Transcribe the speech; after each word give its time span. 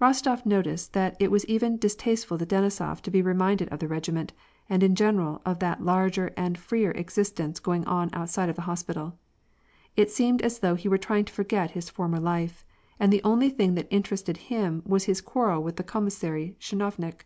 Rostof 0.00 0.46
noticed 0.46 0.92
that 0.92 1.16
it 1.18 1.28
was 1.28 1.44
even 1.46 1.76
distasteful 1.76 2.38
to 2.38 2.46
Denisof 2.46 3.00
to 3.02 3.10
be 3.10 3.20
reminded 3.20 3.68
of 3.70 3.80
the 3.80 3.88
regiment, 3.88 4.32
and 4.68 4.80
in 4.80 4.94
general 4.94 5.42
of 5.44 5.58
that 5.58 5.82
larger 5.82 6.32
and 6.36 6.56
freer 6.56 6.92
existence 6.92 7.58
going 7.58 7.84
on 7.84 8.08
outside 8.12 8.48
of 8.48 8.54
the 8.54 8.62
hospital. 8.70 9.18
It 9.96 10.08
seemed 10.08 10.40
as 10.42 10.60
though 10.60 10.76
he 10.76 10.88
were 10.88 10.98
trying 10.98 11.24
to 11.24 11.32
forget 11.32 11.72
his 11.72 11.90
former 11.90 12.20
life, 12.20 12.64
and 13.00 13.12
the 13.12 13.24
only 13.24 13.50
thing 13.50 13.74
that 13.74 13.88
interested 13.90 14.38
nim 14.52 14.84
was 14.86 15.06
his 15.06 15.20
quarrel 15.20 15.64
with 15.64 15.74
the 15.74 15.82
commissary 15.82 16.54
chinovnik. 16.60 17.24